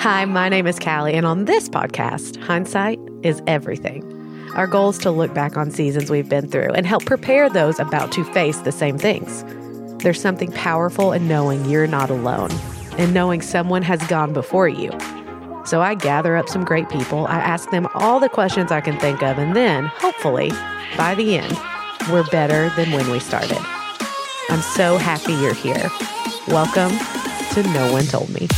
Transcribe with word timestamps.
Hi, 0.00 0.24
my 0.24 0.48
name 0.48 0.66
is 0.66 0.78
Callie, 0.78 1.12
and 1.12 1.26
on 1.26 1.44
this 1.44 1.68
podcast, 1.68 2.42
hindsight 2.42 2.98
is 3.22 3.42
everything. 3.46 4.02
Our 4.54 4.66
goal 4.66 4.88
is 4.88 4.98
to 5.00 5.10
look 5.10 5.34
back 5.34 5.58
on 5.58 5.70
seasons 5.70 6.10
we've 6.10 6.26
been 6.26 6.48
through 6.48 6.72
and 6.72 6.86
help 6.86 7.04
prepare 7.04 7.50
those 7.50 7.78
about 7.78 8.10
to 8.12 8.24
face 8.32 8.56
the 8.60 8.72
same 8.72 8.96
things. 8.96 9.44
There's 10.02 10.18
something 10.18 10.52
powerful 10.52 11.12
in 11.12 11.28
knowing 11.28 11.66
you're 11.66 11.86
not 11.86 12.08
alone 12.08 12.50
and 12.96 13.12
knowing 13.12 13.42
someone 13.42 13.82
has 13.82 14.02
gone 14.06 14.32
before 14.32 14.68
you. 14.68 14.90
So 15.66 15.82
I 15.82 15.96
gather 15.96 16.34
up 16.34 16.48
some 16.48 16.64
great 16.64 16.88
people, 16.88 17.26
I 17.26 17.36
ask 17.36 17.70
them 17.70 17.86
all 17.92 18.20
the 18.20 18.30
questions 18.30 18.72
I 18.72 18.80
can 18.80 18.98
think 19.00 19.22
of, 19.22 19.36
and 19.36 19.54
then, 19.54 19.84
hopefully, 19.84 20.50
by 20.96 21.14
the 21.14 21.36
end, 21.36 21.58
we're 22.10 22.24
better 22.30 22.70
than 22.74 22.90
when 22.92 23.10
we 23.10 23.18
started. 23.18 23.60
I'm 24.48 24.62
so 24.62 24.96
happy 24.96 25.34
you're 25.34 25.52
here. 25.52 25.90
Welcome 26.48 26.96
to 27.52 27.62
No 27.74 27.92
One 27.92 28.06
Told 28.06 28.30
Me. 28.30 28.48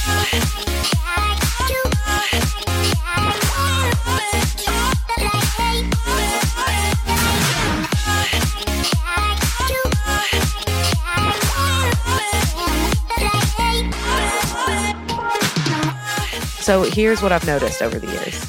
So 16.62 16.84
here's 16.84 17.20
what 17.20 17.32
I've 17.32 17.44
noticed 17.44 17.82
over 17.82 17.98
the 17.98 18.06
years. 18.06 18.44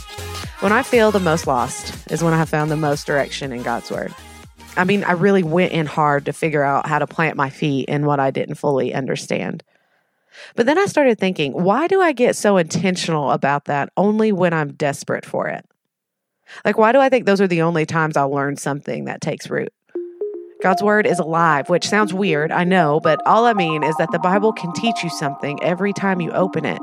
When 0.59 0.71
I 0.71 0.83
feel 0.83 1.09
the 1.09 1.19
most 1.19 1.47
lost 1.47 1.95
is 2.11 2.23
when 2.23 2.31
I 2.31 2.37
have 2.37 2.47
found 2.47 2.69
the 2.69 2.77
most 2.77 3.07
direction 3.07 3.51
in 3.51 3.63
God's 3.63 3.89
Word. 3.89 4.13
I 4.77 4.83
mean, 4.83 5.03
I 5.03 5.13
really 5.13 5.41
went 5.41 5.71
in 5.71 5.87
hard 5.87 6.25
to 6.25 6.31
figure 6.31 6.61
out 6.61 6.85
how 6.85 6.99
to 6.99 7.07
plant 7.07 7.37
my 7.37 7.49
feet 7.49 7.89
in 7.89 8.05
what 8.05 8.19
I 8.19 8.29
didn't 8.29 8.55
fully 8.55 8.93
understand. 8.93 9.63
But 10.55 10.67
then 10.67 10.77
I 10.77 10.85
started 10.85 11.17
thinking, 11.17 11.53
why 11.53 11.87
do 11.87 12.01
I 12.01 12.11
get 12.11 12.35
so 12.35 12.57
intentional 12.57 13.31
about 13.31 13.65
that 13.65 13.89
only 13.97 14.31
when 14.31 14.53
I'm 14.53 14.73
desperate 14.73 15.25
for 15.25 15.47
it? 15.47 15.65
Like, 16.63 16.77
why 16.77 16.91
do 16.91 16.99
I 16.99 17.09
think 17.09 17.25
those 17.25 17.41
are 17.41 17.47
the 17.47 17.63
only 17.63 17.87
times 17.87 18.15
I'll 18.15 18.29
learn 18.29 18.57
something 18.57 19.05
that 19.05 19.21
takes 19.21 19.49
root? 19.49 19.73
God's 20.63 20.81
word 20.81 21.05
is 21.05 21.19
alive, 21.19 21.67
which 21.67 21.89
sounds 21.89 22.13
weird, 22.13 22.49
I 22.49 22.63
know, 22.63 23.01
but 23.01 23.19
all 23.25 23.45
I 23.45 23.53
mean 23.53 23.83
is 23.83 23.93
that 23.97 24.09
the 24.13 24.19
Bible 24.19 24.53
can 24.53 24.71
teach 24.71 25.03
you 25.03 25.09
something 25.09 25.61
every 25.61 25.91
time 25.91 26.21
you 26.21 26.31
open 26.31 26.63
it 26.63 26.79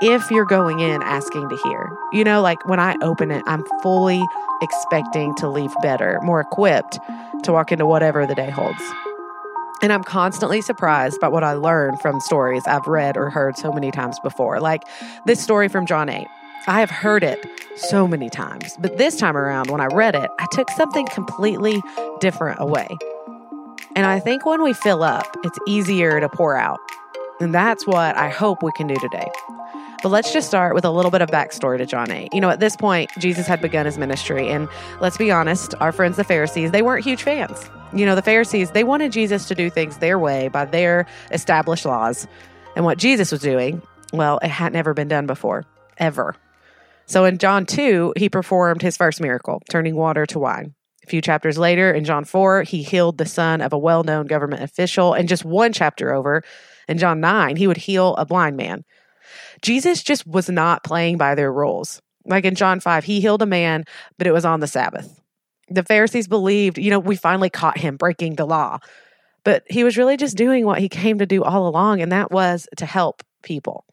if 0.00 0.30
you're 0.30 0.44
going 0.44 0.78
in 0.78 1.02
asking 1.02 1.48
to 1.48 1.56
hear. 1.64 1.90
You 2.12 2.22
know, 2.22 2.40
like 2.40 2.64
when 2.68 2.78
I 2.78 2.94
open 3.02 3.32
it, 3.32 3.42
I'm 3.48 3.64
fully 3.82 4.22
expecting 4.62 5.34
to 5.36 5.48
leave 5.48 5.74
better, 5.82 6.20
more 6.22 6.40
equipped 6.40 7.00
to 7.42 7.52
walk 7.52 7.72
into 7.72 7.84
whatever 7.84 8.28
the 8.28 8.36
day 8.36 8.48
holds. 8.48 8.80
And 9.82 9.92
I'm 9.92 10.04
constantly 10.04 10.60
surprised 10.60 11.20
by 11.20 11.26
what 11.26 11.42
I 11.42 11.54
learn 11.54 11.96
from 11.96 12.20
stories 12.20 12.62
I've 12.68 12.86
read 12.86 13.16
or 13.16 13.30
heard 13.30 13.56
so 13.56 13.72
many 13.72 13.90
times 13.90 14.20
before. 14.20 14.60
Like 14.60 14.84
this 15.24 15.40
story 15.40 15.66
from 15.66 15.84
John 15.84 16.08
8. 16.08 16.28
I 16.68 16.78
have 16.78 16.90
heard 16.90 17.24
it 17.24 17.44
so 17.76 18.06
many 18.06 18.30
times, 18.30 18.76
but 18.80 18.98
this 18.98 19.16
time 19.16 19.36
around, 19.36 19.70
when 19.70 19.80
I 19.80 19.86
read 19.86 20.14
it, 20.14 20.30
I 20.38 20.46
took 20.52 20.70
something 20.70 21.06
completely 21.06 21.82
different 22.20 22.60
away. 22.60 22.88
And 23.96 24.04
I 24.04 24.20
think 24.20 24.44
when 24.44 24.62
we 24.62 24.74
fill 24.74 25.02
up, 25.02 25.24
it's 25.42 25.58
easier 25.66 26.20
to 26.20 26.28
pour 26.28 26.54
out. 26.54 26.78
And 27.40 27.54
that's 27.54 27.86
what 27.86 28.14
I 28.16 28.28
hope 28.28 28.62
we 28.62 28.70
can 28.72 28.86
do 28.86 28.94
today. 28.96 29.26
But 30.02 30.10
let's 30.10 30.34
just 30.34 30.48
start 30.48 30.74
with 30.74 30.84
a 30.84 30.90
little 30.90 31.10
bit 31.10 31.22
of 31.22 31.30
backstory 31.30 31.78
to 31.78 31.86
John 31.86 32.10
8. 32.10 32.34
You 32.34 32.42
know, 32.42 32.50
at 32.50 32.60
this 32.60 32.76
point, 32.76 33.10
Jesus 33.18 33.46
had 33.46 33.62
begun 33.62 33.86
his 33.86 33.96
ministry. 33.96 34.48
And 34.50 34.68
let's 35.00 35.16
be 35.16 35.30
honest, 35.30 35.74
our 35.80 35.92
friends, 35.92 36.16
the 36.16 36.24
Pharisees, 36.24 36.72
they 36.72 36.82
weren't 36.82 37.04
huge 37.04 37.22
fans. 37.22 37.70
You 37.94 38.04
know, 38.04 38.14
the 38.14 38.22
Pharisees, 38.22 38.72
they 38.72 38.84
wanted 38.84 39.12
Jesus 39.12 39.48
to 39.48 39.54
do 39.54 39.70
things 39.70 39.96
their 39.96 40.18
way 40.18 40.48
by 40.48 40.66
their 40.66 41.06
established 41.30 41.86
laws. 41.86 42.28
And 42.76 42.84
what 42.84 42.98
Jesus 42.98 43.32
was 43.32 43.40
doing, 43.40 43.80
well, 44.12 44.38
it 44.42 44.48
had 44.48 44.74
never 44.74 44.92
been 44.92 45.08
done 45.08 45.26
before, 45.26 45.64
ever. 45.96 46.36
So 47.06 47.24
in 47.24 47.38
John 47.38 47.64
2, 47.64 48.12
he 48.18 48.28
performed 48.28 48.82
his 48.82 48.98
first 48.98 49.22
miracle, 49.22 49.62
turning 49.70 49.96
water 49.96 50.26
to 50.26 50.38
wine. 50.38 50.74
A 51.06 51.08
few 51.08 51.20
chapters 51.20 51.56
later, 51.56 51.92
in 51.92 52.02
John 52.02 52.24
4, 52.24 52.64
he 52.64 52.82
healed 52.82 53.16
the 53.16 53.26
son 53.26 53.60
of 53.60 53.72
a 53.72 53.78
well 53.78 54.02
known 54.02 54.26
government 54.26 54.64
official. 54.64 55.14
And 55.14 55.28
just 55.28 55.44
one 55.44 55.72
chapter 55.72 56.12
over, 56.12 56.42
in 56.88 56.98
John 56.98 57.20
9, 57.20 57.54
he 57.54 57.68
would 57.68 57.76
heal 57.76 58.16
a 58.16 58.26
blind 58.26 58.56
man. 58.56 58.84
Jesus 59.62 60.02
just 60.02 60.26
was 60.26 60.50
not 60.50 60.82
playing 60.82 61.16
by 61.16 61.36
their 61.36 61.52
rules. 61.52 62.02
Like 62.24 62.44
in 62.44 62.56
John 62.56 62.80
5, 62.80 63.04
he 63.04 63.20
healed 63.20 63.40
a 63.40 63.46
man, 63.46 63.84
but 64.18 64.26
it 64.26 64.32
was 64.32 64.44
on 64.44 64.58
the 64.58 64.66
Sabbath. 64.66 65.20
The 65.68 65.84
Pharisees 65.84 66.26
believed, 66.26 66.76
you 66.76 66.90
know, 66.90 66.98
we 66.98 67.14
finally 67.14 67.50
caught 67.50 67.78
him 67.78 67.96
breaking 67.96 68.34
the 68.34 68.44
law. 68.44 68.78
But 69.44 69.62
he 69.70 69.84
was 69.84 69.96
really 69.96 70.16
just 70.16 70.36
doing 70.36 70.66
what 70.66 70.80
he 70.80 70.88
came 70.88 71.20
to 71.20 71.26
do 71.26 71.44
all 71.44 71.68
along, 71.68 72.02
and 72.02 72.10
that 72.10 72.32
was 72.32 72.68
to 72.78 72.86
help 72.86 73.22
people. 73.44 73.84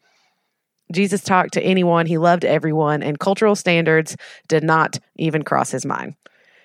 Jesus 0.92 1.22
talked 1.22 1.52
to 1.52 1.62
anyone, 1.62 2.06
he 2.06 2.18
loved 2.18 2.44
everyone, 2.44 3.04
and 3.04 3.20
cultural 3.20 3.54
standards 3.54 4.16
did 4.48 4.64
not 4.64 4.98
even 5.14 5.44
cross 5.44 5.70
his 5.70 5.86
mind. 5.86 6.16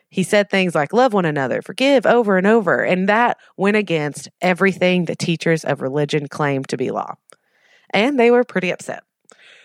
He 0.10 0.24
said 0.24 0.50
things 0.50 0.74
like, 0.74 0.92
love 0.92 1.14
one 1.14 1.26
another, 1.26 1.62
forgive 1.62 2.06
over 2.06 2.38
and 2.38 2.48
over, 2.48 2.84
and 2.84 3.08
that 3.10 3.38
went 3.58 3.78
against 3.78 4.30
everything 4.42 5.06
the 5.06 5.16
teachers 5.16 5.64
of 5.64 5.82
religion 5.82 6.28
claimed 6.28 6.68
to 6.70 6.78
be 6.78 6.92
law 6.92 7.16
and 7.92 8.20
they 8.20 8.32
were 8.32 8.44
pretty 8.44 8.72
upset. 8.72 9.04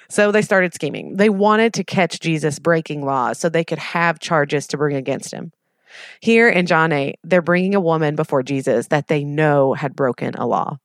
So 0.09 0.31
they 0.31 0.43
started 0.43 0.75
scheming. 0.75 1.17
They 1.17 1.29
wanted 1.29 1.75
to 1.75 1.85
catch 1.85 2.21
Jesus 2.21 2.59
breaking 2.59 3.05
laws 3.05 3.39
so 3.39 3.49
they 3.49 3.65
could 3.65 3.79
have 3.79 4.21
charges 4.21 4.67
to 4.69 4.77
bring 4.77 4.97
against 4.97 5.33
him. 5.33 5.53
Here 6.21 6.49
in 6.49 6.67
John 6.67 6.93
8, 6.93 7.19
they're 7.25 7.43
bringing 7.43 7.75
a 7.75 7.81
woman 7.81 8.17
before 8.17 8.43
Jesus 8.43 8.89
that 8.89 9.09
they 9.09 9.25
know 9.25 9.75
had 9.75 9.97
broken 9.97 10.35
a 10.35 10.47
law. 10.47 10.79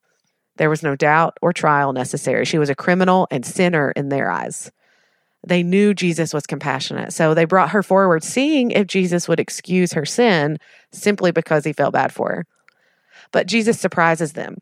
There 0.57 0.69
was 0.69 0.83
no 0.83 0.95
doubt 0.95 1.37
or 1.41 1.53
trial 1.53 1.93
necessary. 1.93 2.45
She 2.45 2.57
was 2.57 2.69
a 2.69 2.75
criminal 2.75 3.27
and 3.31 3.45
sinner 3.45 3.91
in 3.91 4.09
their 4.09 4.29
eyes. 4.29 4.71
They 5.45 5.63
knew 5.63 5.93
Jesus 5.93 6.33
was 6.33 6.45
compassionate, 6.45 7.13
so 7.13 7.33
they 7.33 7.45
brought 7.45 7.69
her 7.69 7.81
forward, 7.81 8.23
seeing 8.23 8.71
if 8.71 8.87
Jesus 8.87 9.27
would 9.27 9.39
excuse 9.39 9.93
her 9.93 10.05
sin 10.05 10.57
simply 10.91 11.31
because 11.31 11.63
he 11.63 11.73
felt 11.73 11.93
bad 11.93 12.11
for 12.11 12.29
her. 12.29 12.45
But 13.31 13.47
Jesus 13.47 13.79
surprises 13.79 14.33
them. 14.33 14.57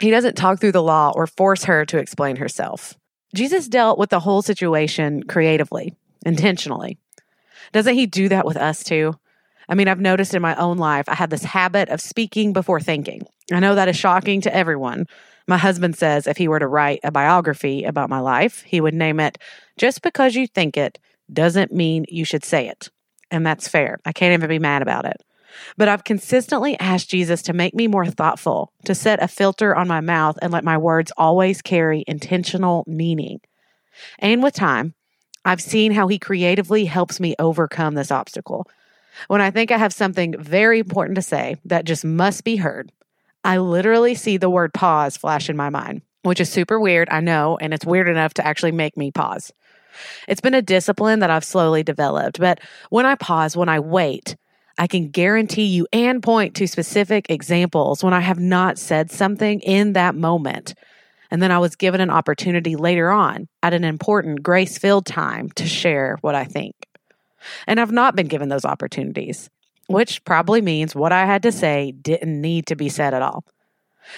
He 0.00 0.10
doesn't 0.10 0.36
talk 0.36 0.60
through 0.60 0.72
the 0.72 0.82
law 0.82 1.12
or 1.14 1.26
force 1.26 1.64
her 1.64 1.84
to 1.86 1.98
explain 1.98 2.36
herself. 2.36 2.94
Jesus 3.34 3.68
dealt 3.68 3.98
with 3.98 4.10
the 4.10 4.20
whole 4.20 4.42
situation 4.42 5.22
creatively, 5.22 5.94
intentionally. 6.26 6.98
Doesn't 7.72 7.94
he 7.94 8.06
do 8.06 8.28
that 8.30 8.46
with 8.46 8.56
us 8.56 8.82
too? 8.82 9.14
I 9.68 9.74
mean, 9.74 9.86
I've 9.86 10.00
noticed 10.00 10.34
in 10.34 10.42
my 10.42 10.56
own 10.56 10.78
life, 10.78 11.08
I 11.08 11.14
had 11.14 11.30
this 11.30 11.44
habit 11.44 11.90
of 11.90 12.00
speaking 12.00 12.52
before 12.52 12.80
thinking. 12.80 13.22
I 13.52 13.60
know 13.60 13.76
that 13.76 13.88
is 13.88 13.96
shocking 13.96 14.40
to 14.40 14.54
everyone. 14.54 15.06
My 15.50 15.58
husband 15.58 15.96
says 15.96 16.28
if 16.28 16.36
he 16.36 16.46
were 16.46 16.60
to 16.60 16.68
write 16.68 17.00
a 17.02 17.10
biography 17.10 17.82
about 17.82 18.08
my 18.08 18.20
life, 18.20 18.62
he 18.62 18.80
would 18.80 18.94
name 18.94 19.18
it, 19.18 19.36
Just 19.76 20.00
Because 20.00 20.36
You 20.36 20.46
Think 20.46 20.76
It 20.76 21.00
Doesn't 21.32 21.72
Mean 21.72 22.04
You 22.08 22.24
Should 22.24 22.44
Say 22.44 22.68
It. 22.68 22.88
And 23.32 23.44
that's 23.44 23.66
fair. 23.66 23.98
I 24.04 24.12
can't 24.12 24.32
even 24.32 24.48
be 24.48 24.60
mad 24.60 24.80
about 24.80 25.06
it. 25.06 25.24
But 25.76 25.88
I've 25.88 26.04
consistently 26.04 26.78
asked 26.78 27.10
Jesus 27.10 27.42
to 27.42 27.52
make 27.52 27.74
me 27.74 27.88
more 27.88 28.06
thoughtful, 28.06 28.72
to 28.84 28.94
set 28.94 29.20
a 29.20 29.26
filter 29.26 29.74
on 29.74 29.88
my 29.88 30.00
mouth 30.00 30.38
and 30.40 30.52
let 30.52 30.62
my 30.62 30.78
words 30.78 31.10
always 31.18 31.62
carry 31.62 32.04
intentional 32.06 32.84
meaning. 32.86 33.40
And 34.20 34.44
with 34.44 34.54
time, 34.54 34.94
I've 35.44 35.60
seen 35.60 35.90
how 35.90 36.06
he 36.06 36.20
creatively 36.20 36.84
helps 36.84 37.18
me 37.18 37.34
overcome 37.40 37.94
this 37.94 38.12
obstacle. 38.12 38.68
When 39.26 39.40
I 39.40 39.50
think 39.50 39.72
I 39.72 39.78
have 39.78 39.92
something 39.92 40.36
very 40.38 40.78
important 40.78 41.16
to 41.16 41.22
say 41.22 41.56
that 41.64 41.86
just 41.86 42.04
must 42.04 42.44
be 42.44 42.54
heard, 42.54 42.92
I 43.44 43.58
literally 43.58 44.14
see 44.14 44.36
the 44.36 44.50
word 44.50 44.74
pause 44.74 45.16
flash 45.16 45.48
in 45.48 45.56
my 45.56 45.70
mind, 45.70 46.02
which 46.22 46.40
is 46.40 46.50
super 46.50 46.78
weird, 46.78 47.08
I 47.10 47.20
know, 47.20 47.58
and 47.60 47.72
it's 47.72 47.86
weird 47.86 48.08
enough 48.08 48.34
to 48.34 48.46
actually 48.46 48.72
make 48.72 48.96
me 48.96 49.10
pause. 49.10 49.52
It's 50.28 50.40
been 50.40 50.54
a 50.54 50.62
discipline 50.62 51.20
that 51.20 51.30
I've 51.30 51.44
slowly 51.44 51.82
developed, 51.82 52.38
but 52.38 52.60
when 52.90 53.06
I 53.06 53.14
pause, 53.14 53.56
when 53.56 53.68
I 53.68 53.80
wait, 53.80 54.36
I 54.78 54.86
can 54.86 55.08
guarantee 55.08 55.66
you 55.66 55.86
and 55.92 56.22
point 56.22 56.54
to 56.56 56.66
specific 56.66 57.26
examples 57.28 58.02
when 58.02 58.14
I 58.14 58.20
have 58.20 58.38
not 58.38 58.78
said 58.78 59.10
something 59.10 59.60
in 59.60 59.92
that 59.94 60.14
moment. 60.14 60.74
And 61.30 61.42
then 61.42 61.52
I 61.52 61.58
was 61.58 61.76
given 61.76 62.00
an 62.00 62.10
opportunity 62.10 62.76
later 62.76 63.10
on 63.10 63.48
at 63.62 63.74
an 63.74 63.84
important 63.84 64.42
grace 64.42 64.78
filled 64.78 65.06
time 65.06 65.50
to 65.56 65.66
share 65.66 66.18
what 66.22 66.34
I 66.34 66.44
think. 66.44 66.74
And 67.66 67.78
I've 67.78 67.92
not 67.92 68.16
been 68.16 68.26
given 68.26 68.48
those 68.48 68.64
opportunities, 68.64 69.48
which 69.90 70.22
probably 70.24 70.62
means 70.62 70.94
what 70.94 71.10
I 71.10 71.26
had 71.26 71.42
to 71.42 71.50
say 71.50 71.90
didn't 71.90 72.40
need 72.40 72.66
to 72.66 72.76
be 72.76 72.88
said 72.88 73.12
at 73.12 73.22
all. 73.22 73.44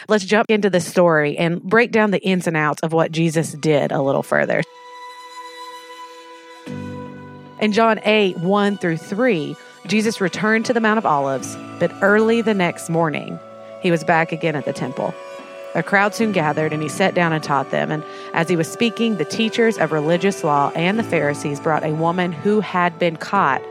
Let's 0.06 0.24
jump 0.24 0.50
into 0.50 0.68
the 0.68 0.80
story 0.80 1.38
and 1.38 1.62
break 1.62 1.92
down 1.92 2.10
the 2.10 2.22
ins 2.22 2.46
and 2.46 2.58
outs 2.58 2.82
of 2.82 2.92
what 2.92 3.10
Jesus 3.10 3.52
did 3.52 3.90
a 3.90 4.02
little 4.02 4.22
further. 4.22 4.62
In 7.58 7.72
John 7.72 8.00
8, 8.04 8.38
1 8.40 8.76
through 8.78 8.98
3, 8.98 9.56
Jesus 9.86 10.20
returned 10.20 10.66
to 10.66 10.74
the 10.74 10.80
Mount 10.80 10.98
of 10.98 11.06
Olives, 11.06 11.56
but 11.78 11.90
early 12.02 12.42
the 12.42 12.54
next 12.54 12.90
morning, 12.90 13.38
he 13.80 13.90
was 13.90 14.04
back 14.04 14.30
again 14.30 14.56
at 14.56 14.66
the 14.66 14.72
temple. 14.74 15.14
A 15.74 15.82
crowd 15.82 16.14
soon 16.14 16.32
gathered, 16.32 16.74
and 16.74 16.82
he 16.82 16.88
sat 16.90 17.14
down 17.14 17.32
and 17.32 17.42
taught 17.42 17.70
them. 17.70 17.90
And 17.90 18.04
as 18.34 18.50
he 18.50 18.56
was 18.56 18.70
speaking, 18.70 19.16
the 19.16 19.24
teachers 19.24 19.78
of 19.78 19.90
religious 19.90 20.44
law 20.44 20.70
and 20.74 20.98
the 20.98 21.02
Pharisees 21.04 21.60
brought 21.60 21.82
a 21.82 21.94
woman 21.94 22.32
who 22.32 22.60
had 22.60 22.98
been 22.98 23.16
caught 23.16 23.62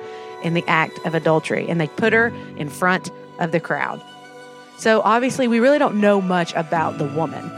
in 0.44 0.54
the 0.54 0.64
act 0.68 1.00
of 1.06 1.16
adultery, 1.16 1.68
and 1.70 1.80
they 1.80 1.88
put 1.88 2.14
her 2.14 2.28
in 2.58 2.70
front 2.70 3.12
of 3.40 3.52
the 3.52 3.60
crowd. 3.60 4.02
So 4.78 5.02
obviously, 5.02 5.48
we 5.48 5.60
really 5.60 5.80
don't 5.80 6.02
know 6.02 6.22
much 6.22 6.54
about 6.56 6.98
the 6.98 7.06
woman. 7.06 7.52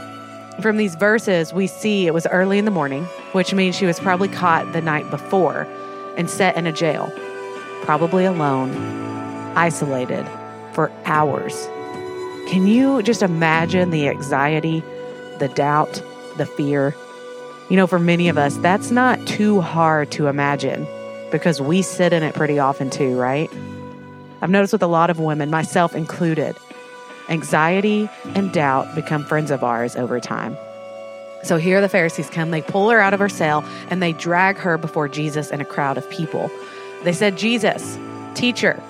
From 0.60 0.76
these 0.76 0.94
verses, 0.94 1.52
we 1.52 1.66
see 1.66 2.06
it 2.06 2.14
was 2.14 2.26
early 2.26 2.58
in 2.58 2.64
the 2.64 2.70
morning, 2.70 3.04
which 3.32 3.52
means 3.54 3.74
she 3.74 3.86
was 3.86 3.98
probably 3.98 4.28
caught 4.28 4.72
the 4.72 4.80
night 4.80 5.10
before 5.10 5.66
and 6.16 6.30
set 6.30 6.56
in 6.56 6.66
a 6.66 6.72
jail, 6.72 7.12
probably 7.82 8.24
alone, 8.24 8.70
isolated 9.56 10.28
for 10.72 10.92
hours. 11.06 11.66
Can 12.48 12.66
you 12.66 13.02
just 13.02 13.22
imagine 13.22 13.90
the 13.90 14.08
anxiety, 14.08 14.82
the 15.38 15.48
doubt, 15.48 16.02
the 16.36 16.46
fear? 16.46 16.94
You 17.70 17.76
know, 17.76 17.86
for 17.86 17.98
many 17.98 18.28
of 18.28 18.36
us, 18.36 18.56
that's 18.58 18.90
not 18.90 19.26
too 19.26 19.60
hard 19.60 20.10
to 20.12 20.26
imagine 20.26 20.86
because 21.34 21.60
we 21.60 21.82
sit 21.82 22.12
in 22.12 22.22
it 22.22 22.32
pretty 22.32 22.60
often 22.60 22.90
too, 22.90 23.18
right? 23.18 23.50
I've 24.40 24.50
noticed 24.50 24.72
with 24.72 24.84
a 24.84 24.86
lot 24.86 25.10
of 25.10 25.18
women, 25.18 25.50
myself 25.50 25.96
included, 25.96 26.54
anxiety 27.28 28.08
and 28.36 28.52
doubt 28.52 28.94
become 28.94 29.24
friends 29.24 29.50
of 29.50 29.64
ours 29.64 29.96
over 29.96 30.20
time. 30.20 30.56
So 31.42 31.56
here 31.56 31.80
the 31.80 31.88
Pharisees 31.88 32.30
come, 32.30 32.52
they 32.52 32.62
pull 32.62 32.88
her 32.88 33.00
out 33.00 33.14
of 33.14 33.18
her 33.18 33.28
cell, 33.28 33.64
and 33.90 34.00
they 34.00 34.12
drag 34.12 34.58
her 34.58 34.78
before 34.78 35.08
Jesus 35.08 35.50
and 35.50 35.60
a 35.60 35.64
crowd 35.64 35.98
of 35.98 36.08
people. 36.08 36.52
They 37.02 37.12
said, 37.12 37.36
Jesus, 37.36 37.98
teacher, 38.36 38.80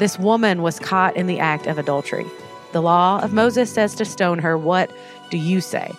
this 0.00 0.18
woman 0.18 0.62
was 0.62 0.80
caught 0.80 1.14
in 1.14 1.28
the 1.28 1.38
act 1.38 1.68
of 1.68 1.78
adultery. 1.78 2.26
The 2.72 2.82
law 2.82 3.20
of 3.22 3.32
Moses 3.32 3.72
says 3.72 3.94
to 3.94 4.04
stone 4.04 4.40
her. 4.40 4.58
What 4.58 4.90
do 5.30 5.38
you 5.38 5.60
say? 5.60 5.92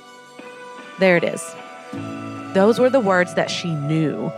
There 1.00 1.16
it 1.16 1.24
is. 1.24 1.42
Those 2.54 2.80
were 2.80 2.90
the 2.90 3.00
words 3.00 3.34
that 3.36 3.50
she 3.50 3.74
knew, 3.74 4.30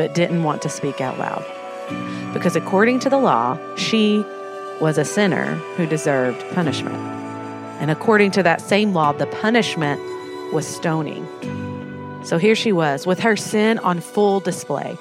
but 0.00 0.14
didn't 0.14 0.44
want 0.44 0.62
to 0.62 0.68
speak 0.70 1.02
out 1.02 1.18
loud. 1.18 1.44
Because 2.32 2.56
according 2.56 3.00
to 3.00 3.10
the 3.10 3.18
law, 3.18 3.58
she 3.76 4.24
was 4.80 4.96
a 4.96 5.04
sinner 5.04 5.56
who 5.76 5.84
deserved 5.84 6.42
punishment. 6.54 6.96
And 7.82 7.90
according 7.90 8.30
to 8.30 8.42
that 8.42 8.62
same 8.62 8.94
law, 8.94 9.12
the 9.12 9.26
punishment 9.26 10.00
was 10.54 10.66
stoning. 10.66 11.28
So 12.24 12.38
here 12.38 12.54
she 12.54 12.72
was 12.72 13.06
with 13.06 13.20
her 13.20 13.36
sin 13.36 13.78
on 13.80 14.00
full 14.00 14.40
display. 14.40 14.96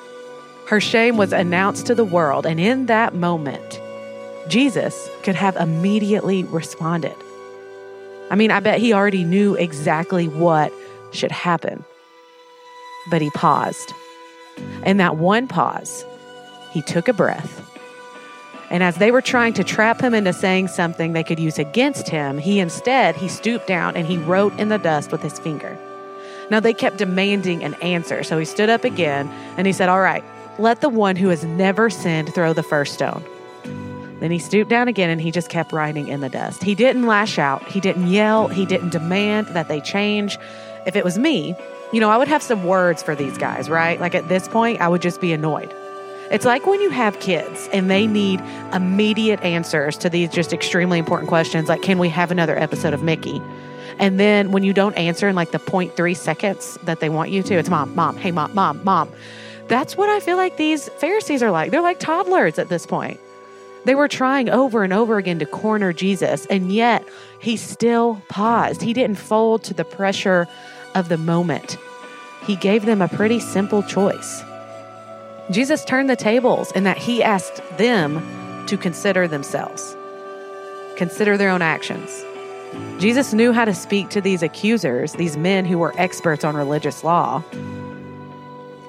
Her 0.68 0.82
shame 0.82 1.16
was 1.16 1.32
announced 1.32 1.86
to 1.86 1.96
the 1.96 2.04
world, 2.04 2.46
and 2.46 2.60
in 2.60 2.88
that 2.88 3.16
moment, 3.16 3.80
Jesus 4.50 5.10
could 5.24 5.36
have 5.36 5.56
immediately 5.56 6.44
responded. 6.44 7.16
I 8.30 8.36
mean, 8.36 8.52
I 8.52 8.60
bet 8.60 8.80
he 8.80 8.92
already 8.92 9.24
knew 9.24 9.56
exactly 9.56 10.28
what 10.28 10.74
should 11.14 11.32
happen. 11.32 11.86
But 13.10 13.22
he 13.22 13.30
paused. 13.30 13.94
In 14.86 14.98
that 14.98 15.18
one 15.18 15.48
pause, 15.48 16.06
he 16.72 16.82
took 16.82 17.08
a 17.08 17.14
breath 17.14 17.70
and 18.70 18.84
as 18.84 18.98
they 18.98 19.12
were 19.12 19.22
trying 19.22 19.54
to 19.54 19.64
trap 19.64 20.02
him 20.02 20.14
into 20.14 20.32
saying 20.32 20.68
something 20.68 21.14
they 21.14 21.24
could 21.24 21.40
use 21.40 21.58
against 21.58 22.10
him, 22.10 22.38
he 22.38 22.60
instead 22.60 23.16
he 23.16 23.28
stooped 23.28 23.68
down 23.68 23.96
and 23.98 24.06
he 24.06 24.18
wrote 24.18 24.58
in 24.60 24.70
the 24.70 24.78
dust 24.78 25.12
with 25.12 25.22
his 25.22 25.40
finger. 25.40 25.78
Now 26.52 26.60
they 26.60 26.74
kept 26.74 26.98
demanding 26.98 27.64
an 27.64 27.74
answer, 27.76 28.24
so 28.24 28.38
he 28.38 28.46
stood 28.46 28.70
up 28.70 28.84
again 28.84 29.28
and 29.58 29.66
he 29.66 29.74
said, 29.74 29.90
"All 29.90 30.02
right, 30.02 30.24
let 30.60 30.82
the 30.82 30.90
one 30.90 31.16
who 31.16 31.30
has 31.30 31.44
never 31.44 31.90
sinned 31.90 32.34
throw 32.34 32.54
the 32.54 32.64
first 32.64 32.94
stone." 32.94 33.24
Then 34.20 34.32
he 34.32 34.40
stooped 34.40 34.70
down 34.70 34.88
again 34.88 35.10
and 35.10 35.22
he 35.22 35.32
just 35.32 35.50
kept 35.50 35.72
writing 35.72 36.08
in 36.08 36.20
the 36.20 36.30
dust. 36.30 36.64
He 36.64 36.76
didn't 36.76 37.08
lash 37.08 37.40
out, 37.40 37.68
he 37.70 37.80
didn't 37.80 38.08
yell, 38.08 38.50
he 38.50 38.66
didn't 38.66 38.90
demand 38.90 39.48
that 39.48 39.68
they 39.68 39.80
change. 39.80 40.38
If 40.86 40.96
it 40.96 41.06
was 41.06 41.18
me, 41.18 41.56
you 41.92 42.00
know, 42.00 42.10
I 42.10 42.18
would 42.18 42.28
have 42.28 42.44
some 42.44 42.64
words 42.64 43.02
for 43.02 43.16
these 43.16 43.38
guys, 43.38 43.70
right? 43.70 44.00
Like 44.00 44.16
at 44.16 44.28
this 44.30 44.48
point, 44.48 44.82
I 44.82 44.88
would 44.88 45.02
just 45.02 45.22
be 45.22 45.34
annoyed. 45.34 45.74
It's 46.32 46.46
like 46.46 46.68
when 46.68 46.80
you 46.80 46.92
have 46.92 47.20
kids 47.20 47.68
and 47.74 47.90
they 47.90 48.06
need 48.06 48.40
immediate 48.72 49.42
answers 49.42 49.98
to 49.98 50.10
these 50.10 50.30
just 50.30 50.54
extremely 50.54 51.00
important 51.00 51.28
questions, 51.28 51.68
like, 51.68 51.82
can 51.82 51.98
we 51.98 52.10
have 52.10 52.30
another 52.30 52.58
episode 52.58 52.94
of 52.94 53.02
Mickey? 53.02 53.42
And 53.98 54.20
then 54.20 54.52
when 54.52 54.64
you 54.64 54.72
don't 54.72 54.96
answer 54.96 55.28
in 55.28 55.36
like 55.36 55.52
the 55.52 55.60
0.3 55.60 56.16
seconds 56.16 56.78
that 56.84 57.00
they 57.00 57.10
want 57.10 57.32
you 57.32 57.42
to, 57.44 57.56
it's 57.56 57.70
mom, 57.70 57.96
mom, 57.96 58.16
hey, 58.18 58.32
mom, 58.32 58.54
mom, 58.54 58.82
mom. 58.84 59.10
That's 59.68 59.98
what 59.98 60.10
I 60.10 60.20
feel 60.20 60.38
like 60.38 60.58
these 60.58 60.88
Pharisees 60.90 61.42
are 61.42 61.52
like. 61.52 61.72
They're 61.72 61.82
like 61.82 62.00
toddlers 62.00 62.60
at 62.60 62.70
this 62.70 62.86
point. 62.86 63.20
They 63.86 63.96
were 63.96 64.08
trying 64.08 64.50
over 64.50 64.84
and 64.84 64.94
over 64.94 65.18
again 65.18 65.40
to 65.40 65.46
corner 65.46 65.94
Jesus, 65.94 66.46
and 66.48 66.72
yet 66.72 67.08
he 67.40 67.58
still 67.58 68.22
paused. 68.30 68.82
He 68.82 68.94
didn't 68.94 69.18
fold 69.18 69.64
to 69.64 69.74
the 69.74 69.86
pressure 69.86 70.48
of 70.96 71.10
the 71.10 71.18
moment. 71.18 71.78
He 72.46 72.56
gave 72.56 72.86
them 72.86 73.02
a 73.02 73.08
pretty 73.08 73.40
simple 73.40 73.84
choice. 73.84 74.44
Jesus 75.52 75.84
turned 75.84 76.10
the 76.10 76.16
tables 76.16 76.72
in 76.74 76.84
that 76.84 76.98
he 76.98 77.24
asked 77.24 77.62
them 77.78 78.66
to 78.68 78.78
consider 78.78 79.28
themselves, 79.28 79.96
consider 80.96 81.38
their 81.38 81.50
own 81.50 81.62
actions. 81.62 82.24
Jesus 83.00 83.34
knew 83.34 83.52
how 83.52 83.66
to 83.66 83.74
speak 83.74 84.10
to 84.10 84.22
these 84.22 84.44
accusers, 84.44 85.14
these 85.14 85.38
men 85.38 85.66
who 85.66 85.80
were 85.80 85.94
experts 85.98 86.44
on 86.44 86.56
religious 86.56 87.04
law. 87.04 87.44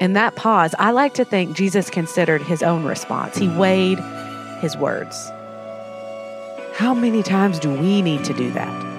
In 0.01 0.13
that 0.15 0.37
pause, 0.37 0.75
I 0.79 0.91
like 0.91 1.15
to 1.15 1.25
think 1.25 1.57
Jesus 1.57 1.89
considered 1.89 2.43
his 2.43 2.63
own 2.63 2.85
response. 2.85 3.37
He 3.37 3.49
weighed 3.49 3.99
his 4.61 4.77
words. 4.77 5.31
How 6.75 6.95
many 6.95 7.23
times 7.23 7.59
do 7.59 7.71
we 7.71 8.03
need 8.03 8.25
to 8.25 8.35
do 8.35 8.51
that? 8.53 8.90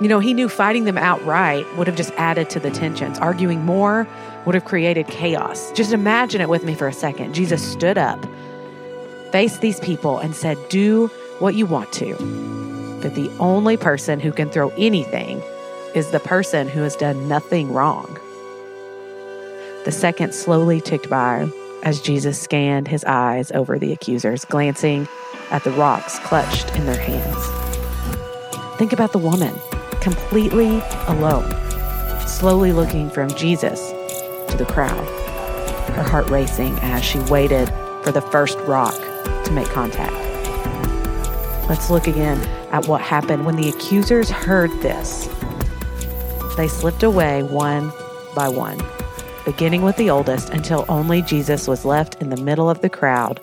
You 0.00 0.08
know, 0.08 0.18
he 0.18 0.34
knew 0.34 0.50
fighting 0.50 0.84
them 0.84 0.98
outright 0.98 1.64
would 1.76 1.86
have 1.86 1.96
just 1.96 2.12
added 2.18 2.50
to 2.50 2.60
the 2.60 2.70
tensions. 2.70 3.18
Arguing 3.18 3.64
more 3.64 4.06
would 4.44 4.54
have 4.54 4.66
created 4.66 5.06
chaos. 5.08 5.72
Just 5.72 5.92
imagine 5.92 6.42
it 6.42 6.50
with 6.50 6.64
me 6.64 6.74
for 6.74 6.86
a 6.86 6.92
second. 6.92 7.34
Jesus 7.34 7.66
stood 7.66 7.96
up, 7.96 8.22
faced 9.32 9.62
these 9.62 9.80
people, 9.80 10.18
and 10.18 10.36
said, 10.36 10.58
Do 10.68 11.06
what 11.38 11.54
you 11.54 11.64
want 11.64 11.94
to. 11.94 12.14
But 13.00 13.14
the 13.14 13.30
only 13.38 13.78
person 13.78 14.20
who 14.20 14.32
can 14.32 14.50
throw 14.50 14.68
anything 14.76 15.42
is 15.94 16.10
the 16.10 16.20
person 16.20 16.68
who 16.68 16.82
has 16.82 16.94
done 16.94 17.26
nothing 17.26 17.72
wrong. 17.72 18.18
The 19.86 19.92
seconds 19.92 20.38
slowly 20.38 20.82
ticked 20.82 21.08
by 21.08 21.50
as 21.84 22.02
Jesus 22.02 22.38
scanned 22.38 22.88
his 22.88 23.04
eyes 23.04 23.50
over 23.52 23.78
the 23.78 23.92
accusers, 23.92 24.44
glancing 24.44 25.08
at 25.50 25.64
the 25.64 25.70
rocks 25.70 26.18
clutched 26.18 26.74
in 26.76 26.84
their 26.84 27.00
hands. 27.00 28.76
Think 28.76 28.92
about 28.92 29.12
the 29.12 29.18
woman 29.18 29.54
completely 30.06 30.80
alone, 31.08 31.50
slowly 32.28 32.70
looking 32.70 33.10
from 33.10 33.28
Jesus 33.30 33.90
to 34.48 34.56
the 34.56 34.64
crowd, 34.64 35.04
her 35.94 36.02
heart 36.04 36.30
racing 36.30 36.78
as 36.78 37.02
she 37.02 37.18
waited 37.22 37.68
for 38.04 38.12
the 38.12 38.20
first 38.20 38.56
rock 38.60 38.94
to 39.44 39.50
make 39.50 39.66
contact. 39.66 40.14
Let's 41.68 41.90
look 41.90 42.06
again 42.06 42.38
at 42.70 42.86
what 42.86 43.00
happened 43.00 43.46
when 43.46 43.56
the 43.56 43.68
accusers 43.68 44.30
heard 44.30 44.70
this. 44.80 45.26
They 46.56 46.68
slipped 46.68 47.02
away 47.02 47.42
one 47.42 47.92
by 48.36 48.48
one, 48.48 48.80
beginning 49.44 49.82
with 49.82 49.96
the 49.96 50.10
oldest 50.10 50.50
until 50.50 50.84
only 50.88 51.20
Jesus 51.20 51.66
was 51.66 51.84
left 51.84 52.22
in 52.22 52.30
the 52.30 52.36
middle 52.36 52.70
of 52.70 52.80
the 52.80 52.88
crowd 52.88 53.40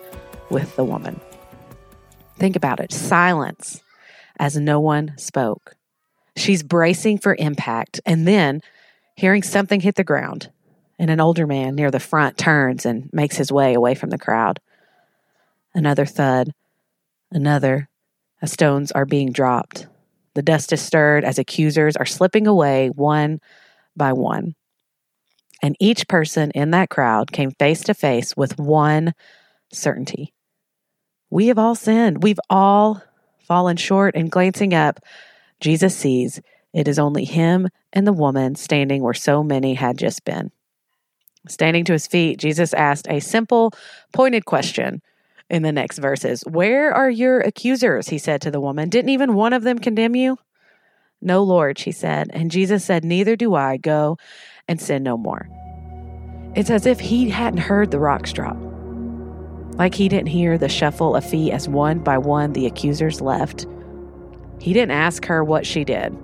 with 0.50 0.74
the 0.78 0.86
woman. 0.86 1.20
Think 2.38 2.56
about 2.56 2.80
it 2.80 2.94
silence 2.94 3.84
as 4.40 4.56
no 4.56 4.80
one 4.80 5.12
spoke. 5.18 5.76
She's 6.36 6.64
bracing 6.64 7.20
for 7.20 7.36
impact. 7.38 8.02
And 8.06 8.28
then, 8.28 8.62
hearing 9.16 9.44
something 9.44 9.80
hit 9.80 9.96
the 9.96 10.04
ground, 10.04 10.50
and 10.98 11.10
an 11.10 11.20
older 11.20 11.46
man 11.46 11.76
near 11.76 11.92
the 11.92 12.00
front 12.00 12.38
turns 12.38 12.86
and 12.86 13.10
makes 13.14 13.38
his 13.38 13.52
way 13.52 13.74
away 13.74 13.96
from 13.96 14.10
the 14.10 14.18
crowd. 14.18 14.60
Another 15.74 16.06
thud, 16.06 16.54
another, 17.32 17.90
as 18.42 18.52
stones 18.52 18.92
are 18.92 19.06
being 19.06 19.32
dropped. 19.32 19.88
The 20.36 20.42
dust 20.42 20.74
is 20.74 20.82
stirred 20.82 21.24
as 21.24 21.38
accusers 21.38 21.96
are 21.96 22.06
slipping 22.06 22.48
away 22.48 22.90
one 22.90 23.40
by 23.96 24.14
one. 24.14 24.56
And 25.62 25.76
each 25.80 26.08
person 26.08 26.52
in 26.52 26.72
that 26.72 26.90
crowd 26.90 27.32
came 27.32 27.52
face 27.52 27.82
to 27.86 27.94
face 27.94 28.36
with 28.36 28.60
one 28.60 29.14
certainty. 29.72 30.34
We 31.30 31.48
have 31.48 31.58
all 31.58 31.76
sinned. 31.76 32.22
We've 32.22 32.40
all 32.50 33.02
fallen 33.48 33.78
short, 33.78 34.16
and 34.16 34.32
glancing 34.32 34.74
up, 34.74 35.00
Jesus 35.64 35.96
sees 35.96 36.42
it 36.74 36.90
is 36.90 37.00
only 37.00 37.24
him 37.24 37.70
and 37.94 38.06
the 38.06 38.12
woman 38.12 38.56
standing 38.56 39.02
where 39.02 39.14
so 39.14 39.44
many 39.44 39.76
had 39.76 39.98
just 39.98 40.26
been. 40.26 40.52
Standing 41.48 41.86
to 41.86 41.94
his 41.94 42.06
feet, 42.06 42.38
Jesus 42.38 42.74
asked 42.74 43.08
a 43.10 43.22
simple, 43.22 43.72
pointed 44.12 44.44
question 44.44 45.02
in 45.50 45.64
the 45.64 45.72
next 45.72 46.00
verses 46.00 46.42
Where 46.42 46.94
are 46.94 47.10
your 47.10 47.40
accusers? 47.40 48.10
He 48.10 48.18
said 48.18 48.42
to 48.42 48.52
the 48.52 48.60
woman. 48.60 48.90
Didn't 48.90 49.12
even 49.12 49.36
one 49.36 49.54
of 49.54 49.64
them 49.64 49.80
condemn 49.80 50.18
you? 50.18 50.38
No, 51.22 51.44
Lord, 51.44 51.80
she 51.80 51.94
said. 51.94 52.30
And 52.34 52.52
Jesus 52.52 52.84
said, 52.84 53.06
Neither 53.06 53.38
do 53.38 53.56
I. 53.56 53.78
Go 53.78 54.18
and 54.68 54.82
sin 54.82 55.02
no 55.02 55.16
more. 55.16 55.48
It's 56.56 56.70
as 56.70 56.86
if 56.86 57.00
he 57.00 57.30
hadn't 57.30 57.60
heard 57.60 57.90
the 57.92 58.00
rocks 58.00 58.34
drop. 58.34 58.58
Like 59.76 59.96
he 59.96 60.10
didn't 60.10 60.28
hear 60.28 60.58
the 60.58 60.68
shuffle 60.68 61.16
of 61.16 61.26
feet 61.26 61.54
as 61.54 61.70
one 61.70 62.00
by 62.00 62.18
one 62.18 62.52
the 62.52 62.66
accusers 62.66 63.22
left 63.22 63.66
he 64.64 64.72
didn't 64.72 64.92
ask 64.92 65.26
her 65.26 65.44
what 65.44 65.66
she 65.66 65.84
did, 65.84 66.18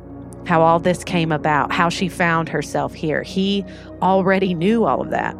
how 0.46 0.62
all 0.62 0.79
this 0.79 1.03
came 1.03 1.34
about, 1.34 1.74
how 1.74 1.89
she 1.89 2.08
found 2.08 2.48
herself 2.48 2.93
here. 2.93 3.22
He 3.22 3.65
already 4.01 4.53
knew 4.53 4.86
all 4.86 5.01
of 5.01 5.10
that. 5.10 5.34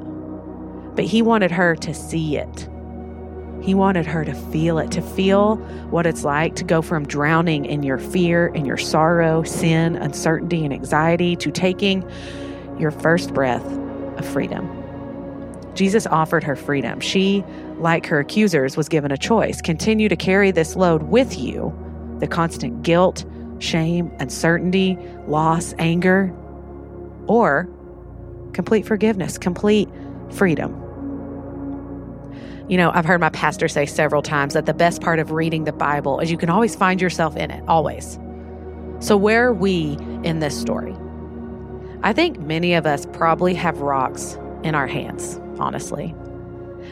But 0.98 1.06
he 1.06 1.22
wanted 1.22 1.50
her 1.50 1.77
to 1.77 1.94
see 1.94 2.36
it. 2.36 2.68
He 3.62 3.74
wanted 3.74 4.06
her 4.06 4.25
to 4.25 4.34
feel 4.34 4.79
it, 4.79 4.91
to 4.91 5.01
feel 5.01 5.56
what 5.91 6.06
it's 6.06 6.25
like 6.25 6.58
to 6.58 6.65
go 6.65 6.82
from 6.82 7.08
drowning 7.08 7.63
in 7.63 7.84
your 7.84 8.00
fear 8.00 8.48
and 8.48 8.68
your 8.68 8.75
sorrow, 8.75 9.44
sin, 9.44 9.96
uncertainty, 9.96 10.65
and 10.65 10.74
anxiety 10.74 11.38
to 11.38 11.51
taking 11.51 12.03
your 12.77 12.91
first 12.91 13.34
breath 13.34 13.65
of 14.18 14.25
freedom. 14.25 14.68
Jesus 15.74 16.06
offered 16.08 16.44
her 16.44 16.58
freedom. 16.58 17.00
She, 17.00 17.46
like 17.77 18.06
her 18.08 18.20
accusers, 18.20 18.75
was 18.75 18.89
given 18.89 19.13
a 19.13 19.18
choice 19.18 19.62
continue 19.62 20.10
to 20.10 20.18
carry 20.18 20.51
this 20.51 20.75
load 20.75 21.03
with 21.03 21.39
you 21.39 21.74
the 22.19 22.27
constant 22.27 22.83
guilt, 22.83 23.25
shame, 23.59 24.11
uncertainty, 24.19 24.97
loss, 25.27 25.73
anger, 25.79 26.33
or 27.27 27.69
complete 28.53 28.85
forgiveness, 28.85 29.38
complete 29.38 29.89
freedom. 30.31 30.75
You 32.67 32.77
know, 32.77 32.91
I've 32.93 33.05
heard 33.05 33.19
my 33.19 33.29
pastor 33.29 33.67
say 33.67 33.85
several 33.85 34.21
times 34.21 34.53
that 34.53 34.65
the 34.67 34.73
best 34.73 35.01
part 35.01 35.19
of 35.19 35.31
reading 35.31 35.63
the 35.63 35.73
Bible 35.73 36.19
is 36.19 36.29
you 36.29 36.38
can 36.38 36.49
always 36.49 36.75
find 36.75 37.01
yourself 37.01 37.35
in 37.35 37.49
it, 37.49 37.63
always. 37.67 38.19
So, 38.99 39.17
where 39.17 39.47
are 39.47 39.53
we 39.53 39.97
in 40.23 40.39
this 40.39 40.59
story? 40.59 40.95
I 42.03 42.13
think 42.13 42.39
many 42.39 42.75
of 42.75 42.85
us 42.85 43.05
probably 43.07 43.53
have 43.55 43.79
rocks 43.79 44.38
in 44.63 44.75
our 44.75 44.88
hands, 44.88 45.39
honestly. 45.57 46.13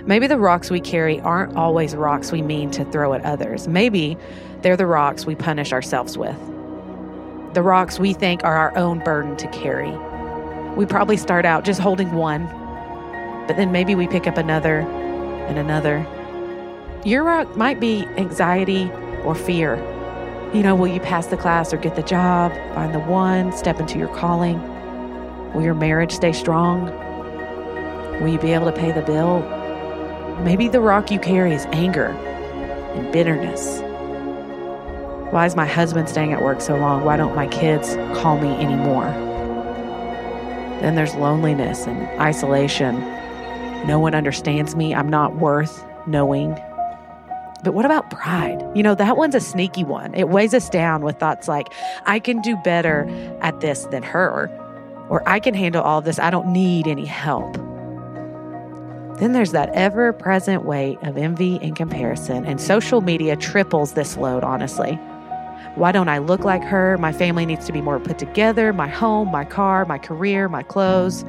Maybe 0.06 0.28
the 0.28 0.38
rocks 0.38 0.70
we 0.70 0.80
carry 0.80 1.20
aren't 1.22 1.56
always 1.58 1.96
rocks 1.96 2.32
we 2.32 2.42
mean 2.42 2.72
to 2.72 2.86
throw 2.86 3.14
at 3.14 3.26
others. 3.26 3.68
Maybe 3.68 4.18
they're 4.62 4.78
the 4.78 4.86
rocks 4.86 5.26
we 5.26 5.36
punish 5.36 5.74
ourselves 5.74 6.18
with. 6.18 6.38
The 7.54 7.64
rocks 7.64 8.00
we 8.00 8.14
think 8.14 8.44
are 8.44 8.56
our 8.56 8.76
own 8.78 9.00
burden 9.00 9.36
to 9.38 9.48
carry. 9.48 9.92
We 10.76 10.86
probably 10.86 11.18
start 11.18 11.46
out 11.46 11.64
just 11.64 11.80
holding 11.80 12.14
one, 12.14 12.46
but 13.48 13.58
then 13.58 13.72
maybe 13.72 13.96
we 13.96 14.08
pick 14.08 14.28
up 14.28 14.38
another 14.38 14.82
and 14.82 15.58
another. 15.58 16.06
Your 17.04 17.24
rock 17.24 17.56
might 17.58 17.80
be 17.80 18.06
anxiety 18.18 18.92
or 19.24 19.34
fear. 19.34 19.76
You 20.54 20.62
know, 20.62 20.76
will 20.76 20.88
you 20.88 21.00
pass 21.00 21.28
the 21.28 21.38
class 21.38 21.74
or 21.74 21.78
get 21.78 21.96
the 21.96 22.04
job, 22.04 22.54
find 22.74 22.94
the 22.94 23.00
one, 23.00 23.52
step 23.56 23.80
into 23.80 23.98
your 23.98 24.08
calling? 24.10 24.62
Will 25.54 25.64
your 25.64 25.74
marriage 25.74 26.12
stay 26.12 26.34
strong? 26.34 26.86
Will 28.22 28.28
you 28.28 28.40
be 28.40 28.54
able 28.54 28.66
to 28.66 28.78
pay 28.78 28.92
the 28.92 29.02
bill? 29.02 29.57
Maybe 30.44 30.68
the 30.68 30.82
rock 30.82 31.12
you 31.12 31.20
carry 31.20 31.54
is 31.54 31.66
anger 31.68 32.08
and 32.08 33.12
bitterness. 33.12 33.82
Why 35.32 35.46
is 35.46 35.56
my 35.56 35.66
husband 35.66 36.08
staying 36.10 36.34
at 36.34 36.42
work 36.42 36.62
so 36.62 36.78
long? 36.78 37.04
Why 37.04 37.18
don't 37.18 37.36
my 37.36 37.48
kids 37.48 37.96
call 38.20 38.40
me 38.40 38.50
anymore? 38.64 39.06
Then 40.82 40.96
there's 40.96 41.16
loneliness 41.16 41.86
and 41.86 42.08
isolation 42.20 42.96
no 43.86 44.00
one 44.00 44.16
understands 44.16 44.76
me. 44.76 44.94
I'm 44.94 45.08
not 45.08 45.38
worth 45.38 45.86
knowing. 46.08 46.54
But 47.64 47.74
what 47.74 47.86
about 47.86 48.10
pride? 48.10 48.62
You 48.76 48.84
know, 48.84 48.96
that 48.96 49.18
one's 49.18 49.36
a 49.36 49.40
sneaky 49.40 49.84
one. 49.84 50.14
It 50.14 50.30
weighs 50.30 50.54
us 50.54 50.70
down 50.70 51.04
with 51.04 51.20
thoughts 51.20 51.48
like, 51.48 51.68
I 52.06 52.20
can 52.20 52.42
do 52.42 52.58
better 52.58 53.08
at 53.42 53.62
this 53.62 53.86
than 53.86 54.04
her, 54.04 54.50
or 55.10 55.28
I 55.28 55.40
can 55.40 55.54
handle 55.54 55.82
all 55.84 56.02
this. 56.02 56.20
I 56.20 56.30
don't 56.30 56.52
need 56.52 56.88
any 56.88 57.06
help. 57.06 57.56
Then 59.18 59.34
there's 59.34 59.52
that 59.52 59.70
ever 59.74 60.14
present 60.14 60.66
weight 60.66 61.00
of 61.02 61.18
envy 61.18 61.60
and 61.62 61.76
comparison, 61.76 62.46
and 62.46 62.62
social 62.62 63.02
media 63.02 63.36
triples 63.36 63.94
this 63.94 64.18
load, 64.18 64.44
honestly. 64.44 64.94
Why 65.76 65.92
don't 65.92 66.10
I 66.10 66.18
look 66.18 66.44
like 66.44 66.64
her? 66.64 66.98
My 66.98 67.12
family 67.12 67.46
needs 67.46 67.66
to 67.68 67.72
be 67.72 67.82
more 67.82 68.00
put 68.00 68.18
together. 68.18 68.74
My 68.74 68.88
home, 68.88 69.32
my 69.32 69.46
car, 69.46 69.86
my 69.86 69.98
career, 69.98 70.50
my 70.50 70.64
clothes 70.64 71.24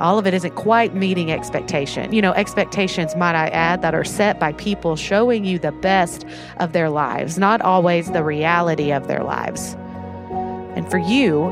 all 0.00 0.18
of 0.18 0.26
it 0.26 0.34
isn't 0.34 0.54
quite 0.54 0.94
meeting 0.94 1.32
expectation. 1.32 2.12
You 2.12 2.22
know, 2.22 2.32
expectations, 2.32 3.16
might 3.16 3.34
I 3.34 3.48
add, 3.48 3.82
that 3.82 3.94
are 3.94 4.04
set 4.04 4.38
by 4.38 4.52
people 4.52 4.96
showing 4.96 5.44
you 5.44 5.58
the 5.58 5.72
best 5.72 6.24
of 6.58 6.72
their 6.72 6.90
lives, 6.90 7.38
not 7.38 7.60
always 7.62 8.10
the 8.10 8.22
reality 8.22 8.92
of 8.92 9.08
their 9.08 9.22
lives. 9.22 9.74
And 10.76 10.88
for 10.90 10.98
you, 10.98 11.48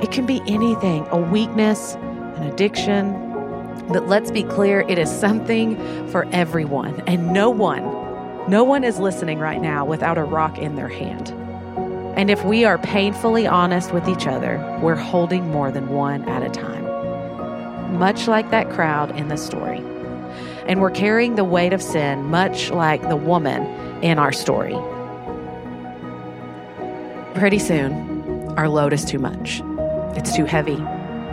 it 0.00 0.10
can 0.10 0.26
be 0.26 0.40
anything 0.46 1.06
a 1.10 1.18
weakness, 1.18 1.94
an 1.94 2.44
addiction. 2.44 3.31
But 3.88 4.08
let's 4.08 4.30
be 4.30 4.42
clear, 4.42 4.80
it 4.88 4.98
is 4.98 5.10
something 5.10 5.76
for 6.08 6.26
everyone. 6.32 7.02
And 7.06 7.32
no 7.32 7.50
one, 7.50 7.82
no 8.48 8.64
one 8.64 8.84
is 8.84 8.98
listening 8.98 9.38
right 9.38 9.60
now 9.60 9.84
without 9.84 10.18
a 10.18 10.24
rock 10.24 10.58
in 10.58 10.76
their 10.76 10.88
hand. 10.88 11.30
And 12.16 12.30
if 12.30 12.44
we 12.44 12.64
are 12.64 12.78
painfully 12.78 13.46
honest 13.46 13.92
with 13.92 14.08
each 14.08 14.26
other, 14.26 14.58
we're 14.82 14.96
holding 14.96 15.50
more 15.50 15.70
than 15.70 15.88
one 15.88 16.28
at 16.28 16.42
a 16.42 16.50
time 16.50 16.82
much 17.92 18.26
like 18.26 18.50
that 18.50 18.70
crowd 18.70 19.16
in 19.16 19.28
the 19.28 19.36
story. 19.36 19.78
And 20.66 20.80
we're 20.80 20.90
carrying 20.90 21.36
the 21.36 21.44
weight 21.44 21.72
of 21.72 21.82
sin, 21.82 22.24
much 22.24 22.70
like 22.70 23.08
the 23.08 23.16
woman 23.16 23.62
in 24.02 24.18
our 24.18 24.32
story. 24.32 24.76
Pretty 27.34 27.58
soon, 27.58 28.48
our 28.56 28.68
load 28.68 28.92
is 28.92 29.04
too 29.04 29.18
much. 29.18 29.62
It's 30.16 30.34
too 30.34 30.44
heavy. 30.44 30.82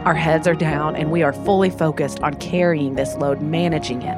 Our 0.05 0.15
heads 0.15 0.47
are 0.47 0.55
down, 0.55 0.95
and 0.95 1.11
we 1.11 1.23
are 1.23 1.33
fully 1.33 1.69
focused 1.69 2.21
on 2.21 2.35
carrying 2.35 2.95
this 2.95 3.15
load, 3.15 3.41
managing 3.41 4.01
it, 4.01 4.17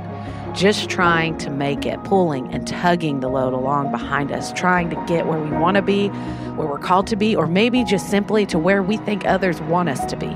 just 0.56 0.90
trying 0.90 1.40
to 1.40 1.50
make 1.50 1.88
it, 1.88 2.04
pulling 2.04 2.54
and 2.54 2.68
tugging 2.68 3.20
the 3.20 3.28
load 3.28 3.54
along 3.54 3.92
behind 3.92 4.32
us, 4.32 4.54
trying 4.54 4.92
to 4.92 5.06
get 5.08 5.26
where 5.26 5.40
we 5.40 5.50
want 5.50 5.76
to 5.76 5.82
be, 5.82 6.10
where 6.56 6.68
we're 6.68 6.78
called 6.78 7.08
to 7.08 7.16
be, 7.16 7.36
or 7.36 7.48
maybe 7.48 7.84
just 7.84 8.12
simply 8.12 8.46
to 8.46 8.60
where 8.60 8.84
we 8.84 8.98
think 8.98 9.26
others 9.26 9.60
want 9.62 9.90
us 9.90 10.06
to 10.06 10.16
be. 10.16 10.28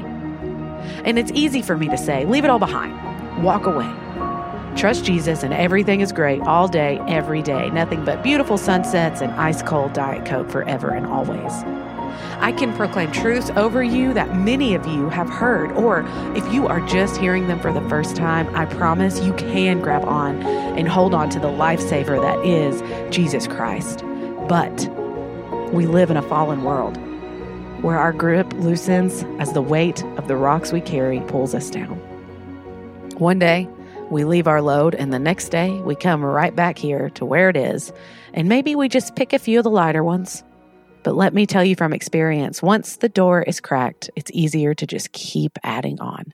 And 1.06 1.20
it's 1.20 1.32
easy 1.34 1.62
for 1.62 1.78
me 1.78 1.90
to 1.90 1.98
say, 1.98 2.26
leave 2.26 2.44
it 2.44 2.50
all 2.50 2.60
behind, 2.60 3.44
walk 3.44 3.68
away. 3.68 3.92
Trust 4.76 5.06
Jesus 5.06 5.44
and 5.44 5.54
everything 5.54 6.02
is 6.02 6.12
great 6.12 6.42
all 6.42 6.68
day, 6.68 7.00
every 7.08 7.44
day. 7.44 7.70
Nothing 7.70 8.04
but 8.04 8.24
beautiful 8.24 8.58
sunsets 8.58 9.22
and 9.22 9.32
ice 9.34 9.62
cold 9.62 9.94
Diet 9.94 10.26
Coke 10.26 10.50
forever 10.50 10.90
and 10.90 11.06
always. 11.06 11.64
I 12.40 12.52
can 12.52 12.74
proclaim 12.76 13.12
truths 13.12 13.50
over 13.52 13.84
you 13.84 14.14
that 14.14 14.36
many 14.36 14.76
of 14.76 14.86
you 14.86 15.10
have 15.10 15.30
heard, 15.30 15.72
or 15.74 16.06
if 16.36 16.54
you 16.54 16.68
are 16.68 16.86
just 16.88 17.18
hearing 17.18 17.48
them 17.48 17.60
for 17.60 17.72
the 17.72 17.82
first 17.90 18.16
time, 18.16 18.54
I 18.56 18.66
promise 18.66 19.20
you 19.22 19.34
can 19.34 19.82
grab 19.82 20.04
on 20.06 20.42
and 20.44 20.88
hold 20.88 21.14
on 21.14 21.30
to 21.32 21.40
the 21.40 21.48
lifesaver 21.48 22.22
that 22.22 22.46
is 22.46 22.82
Jesus 23.14 23.48
Christ. 23.48 24.04
But 24.48 24.90
we 25.74 25.86
live 25.86 26.12
in 26.12 26.18
a 26.18 26.22
fallen 26.22 26.64
world 26.64 26.98
where 27.82 27.98
our 27.98 28.14
grip 28.14 28.52
loosens 28.54 29.24
as 29.40 29.54
the 29.54 29.62
weight 29.62 30.04
of 30.18 30.28
the 30.28 30.36
rocks 30.36 30.72
we 30.72 30.82
carry 30.82 31.20
pulls 31.22 31.54
us 31.54 31.70
down. 31.70 31.96
One 33.18 33.40
day, 33.40 33.70
we 34.10 34.24
leave 34.24 34.48
our 34.48 34.62
load, 34.62 34.94
and 34.96 35.12
the 35.12 35.20
next 35.20 35.50
day, 35.50 35.72
we 35.82 35.96
come 35.96 36.24
right 36.24 36.56
back 36.56 36.78
here 36.78 37.10
to 37.12 37.26
where 37.26 37.50
it 37.50 37.58
is, 37.58 37.92
and 38.34 38.48
maybe 38.48 38.76
we 38.76 38.88
just 38.88 39.16
pick 39.16 39.34
a 39.34 39.40
few 39.40 39.60
of 39.60 39.64
the 39.64 39.70
lighter 39.70 40.04
ones. 40.04 40.44
But 41.06 41.16
let 41.16 41.36
me 41.36 41.46
tell 41.46 41.64
you 41.64 41.76
from 41.76 41.94
experience 41.94 42.64
once 42.64 42.96
the 42.96 43.10
door 43.10 43.44
is 43.44 43.62
cracked, 43.62 44.10
it's 44.16 44.32
easier 44.34 44.74
to 44.74 44.88
just 44.88 45.12
keep 45.12 45.60
adding 45.64 46.02
on. 46.02 46.34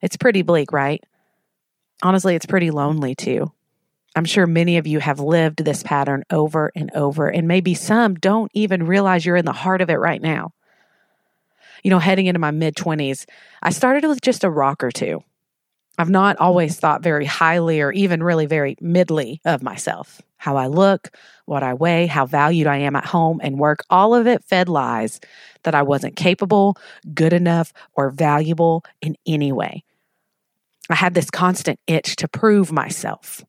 It's 0.00 0.16
pretty 0.16 0.40
bleak, 0.40 0.72
right? 0.72 1.04
Honestly, 2.02 2.34
it's 2.34 2.46
pretty 2.46 2.70
lonely 2.70 3.14
too. 3.14 3.52
I'm 4.14 4.24
sure 4.24 4.46
many 4.46 4.78
of 4.78 4.86
you 4.86 4.98
have 5.00 5.20
lived 5.20 5.62
this 5.62 5.82
pattern 5.82 6.24
over 6.30 6.72
and 6.74 6.90
over, 6.94 7.28
and 7.28 7.46
maybe 7.46 7.74
some 7.74 8.14
don't 8.14 8.50
even 8.54 8.86
realize 8.86 9.26
you're 9.26 9.36
in 9.36 9.44
the 9.44 9.52
heart 9.52 9.82
of 9.82 9.90
it 9.90 10.00
right 10.00 10.22
now. 10.22 10.52
You 11.84 11.90
know, 11.90 11.98
heading 11.98 12.24
into 12.24 12.40
my 12.40 12.52
mid 12.52 12.76
20s, 12.76 13.26
I 13.62 13.68
started 13.68 14.08
with 14.08 14.22
just 14.22 14.42
a 14.42 14.48
rock 14.48 14.82
or 14.82 14.90
two. 14.90 15.22
I've 15.98 16.10
not 16.10 16.36
always 16.38 16.78
thought 16.78 17.02
very 17.02 17.24
highly 17.24 17.80
or 17.80 17.90
even 17.92 18.22
really 18.22 18.46
very 18.46 18.76
midly 18.76 19.40
of 19.44 19.62
myself. 19.62 20.20
How 20.36 20.56
I 20.56 20.66
look, 20.66 21.10
what 21.46 21.62
I 21.62 21.74
weigh, 21.74 22.06
how 22.06 22.26
valued 22.26 22.66
I 22.66 22.76
am 22.78 22.94
at 22.94 23.06
home 23.06 23.40
and 23.42 23.58
work, 23.58 23.80
all 23.88 24.14
of 24.14 24.26
it 24.26 24.44
fed 24.44 24.68
lies 24.68 25.20
that 25.62 25.74
I 25.74 25.82
wasn't 25.82 26.16
capable, 26.16 26.76
good 27.14 27.32
enough, 27.32 27.72
or 27.94 28.10
valuable 28.10 28.84
in 29.00 29.16
any 29.26 29.52
way. 29.52 29.82
I 30.90 30.94
had 30.94 31.14
this 31.14 31.30
constant 31.30 31.80
itch 31.86 32.16
to 32.16 32.28
prove 32.28 32.70
myself. 32.70 33.44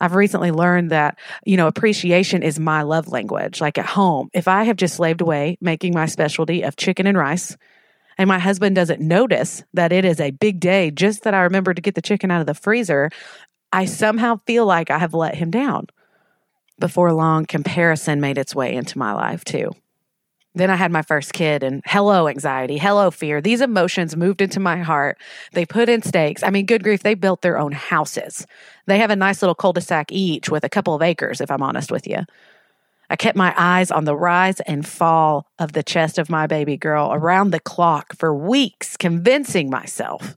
I've 0.00 0.14
recently 0.14 0.50
learned 0.50 0.90
that, 0.90 1.18
you 1.44 1.58
know, 1.58 1.66
appreciation 1.66 2.42
is 2.42 2.58
my 2.58 2.82
love 2.82 3.08
language. 3.08 3.60
Like 3.60 3.76
at 3.76 3.84
home, 3.84 4.30
if 4.32 4.48
I 4.48 4.64
have 4.64 4.76
just 4.76 4.96
slaved 4.96 5.20
away 5.20 5.58
making 5.60 5.94
my 5.94 6.06
specialty 6.06 6.62
of 6.62 6.76
chicken 6.76 7.06
and 7.06 7.18
rice, 7.18 7.56
and 8.20 8.28
my 8.28 8.38
husband 8.38 8.76
doesn't 8.76 9.00
notice 9.00 9.64
that 9.72 9.92
it 9.92 10.04
is 10.04 10.20
a 10.20 10.30
big 10.30 10.60
day, 10.60 10.90
just 10.90 11.22
that 11.22 11.32
I 11.32 11.40
remember 11.40 11.72
to 11.72 11.80
get 11.80 11.94
the 11.94 12.02
chicken 12.02 12.30
out 12.30 12.42
of 12.42 12.46
the 12.46 12.52
freezer, 12.52 13.08
I 13.72 13.86
somehow 13.86 14.40
feel 14.46 14.66
like 14.66 14.90
I 14.90 14.98
have 14.98 15.14
let 15.14 15.36
him 15.36 15.50
down. 15.50 15.86
Before 16.78 17.14
long, 17.14 17.46
comparison 17.46 18.20
made 18.20 18.36
its 18.36 18.54
way 18.54 18.74
into 18.74 18.98
my 18.98 19.14
life 19.14 19.42
too. 19.42 19.70
Then 20.54 20.68
I 20.68 20.76
had 20.76 20.92
my 20.92 21.00
first 21.00 21.32
kid, 21.32 21.62
and 21.62 21.80
hello, 21.86 22.28
anxiety, 22.28 22.76
hello, 22.76 23.10
fear. 23.10 23.40
These 23.40 23.62
emotions 23.62 24.14
moved 24.14 24.42
into 24.42 24.60
my 24.60 24.76
heart. 24.76 25.16
They 25.54 25.64
put 25.64 25.88
in 25.88 26.02
stakes. 26.02 26.42
I 26.42 26.50
mean, 26.50 26.66
good 26.66 26.82
grief, 26.82 27.02
they 27.02 27.14
built 27.14 27.40
their 27.40 27.56
own 27.56 27.72
houses. 27.72 28.46
They 28.84 28.98
have 28.98 29.10
a 29.10 29.16
nice 29.16 29.40
little 29.40 29.54
cul 29.54 29.72
de 29.72 29.80
sac 29.80 30.12
each 30.12 30.50
with 30.50 30.62
a 30.62 30.68
couple 30.68 30.94
of 30.94 31.00
acres, 31.00 31.40
if 31.40 31.50
I'm 31.50 31.62
honest 31.62 31.90
with 31.90 32.06
you. 32.06 32.18
I 33.10 33.16
kept 33.16 33.36
my 33.36 33.52
eyes 33.56 33.90
on 33.90 34.04
the 34.04 34.14
rise 34.14 34.60
and 34.60 34.86
fall 34.86 35.44
of 35.58 35.72
the 35.72 35.82
chest 35.82 36.16
of 36.16 36.30
my 36.30 36.46
baby 36.46 36.76
girl 36.76 37.10
around 37.12 37.50
the 37.50 37.58
clock 37.58 38.14
for 38.16 38.32
weeks, 38.32 38.96
convincing 38.96 39.68
myself 39.68 40.36